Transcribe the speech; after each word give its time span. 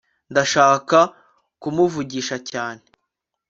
ndashaka 0.31 0.97
kumuvugisha 1.61 2.35
cyane 2.49 2.83